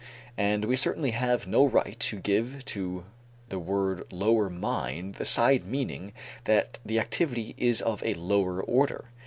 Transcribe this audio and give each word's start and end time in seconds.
And 0.39 0.65
we 0.65 0.75
certainly 0.77 1.11
have 1.11 1.45
no 1.45 1.63
right 1.63 1.95
to 1.99 2.17
give 2.17 2.65
to 2.65 3.05
the 3.49 3.59
word 3.59 4.01
lower 4.11 4.49
mind 4.49 5.13
the 5.13 5.25
side 5.25 5.67
meaning 5.67 6.11
that 6.45 6.79
the 6.83 6.97
activity 6.99 7.53
is 7.59 7.83
of 7.83 8.01
a 8.03 8.15
lower 8.15 8.59
order. 8.63 9.11